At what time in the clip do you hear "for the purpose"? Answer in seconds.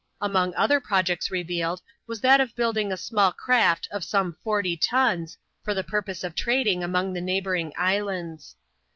5.63-6.23